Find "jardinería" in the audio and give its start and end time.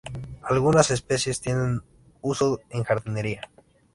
2.83-3.51